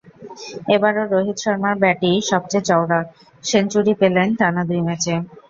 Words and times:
এবারও 0.75 1.03
রোহিত 1.05 1.37
শর্মার 1.39 1.75
ব্যাটই 1.81 2.17
সবচেয়ে 2.31 2.67
চওড়া, 2.69 2.99
সেঞ্চুরি 3.43 3.93
পেলেন 4.01 4.27
টানা 4.39 4.61
দুই 4.69 4.81
ম্যাচে। 4.87 5.13